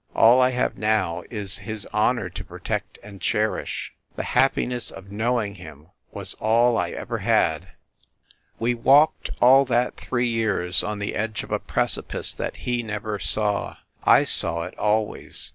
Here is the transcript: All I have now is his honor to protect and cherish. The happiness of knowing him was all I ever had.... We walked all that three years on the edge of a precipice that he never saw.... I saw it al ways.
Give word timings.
All 0.15 0.41
I 0.41 0.49
have 0.49 0.79
now 0.79 1.21
is 1.29 1.59
his 1.59 1.85
honor 1.93 2.27
to 2.27 2.43
protect 2.43 2.97
and 3.03 3.21
cherish. 3.21 3.93
The 4.15 4.23
happiness 4.23 4.89
of 4.89 5.11
knowing 5.11 5.53
him 5.61 5.89
was 6.11 6.33
all 6.39 6.75
I 6.75 6.89
ever 6.89 7.19
had.... 7.19 7.67
We 8.57 8.73
walked 8.73 9.29
all 9.39 9.63
that 9.65 9.97
three 9.97 10.27
years 10.27 10.83
on 10.83 10.97
the 10.97 11.13
edge 11.13 11.43
of 11.43 11.51
a 11.51 11.59
precipice 11.59 12.33
that 12.33 12.55
he 12.65 12.81
never 12.81 13.19
saw.... 13.19 13.75
I 14.03 14.23
saw 14.23 14.63
it 14.63 14.73
al 14.79 15.05
ways. 15.05 15.49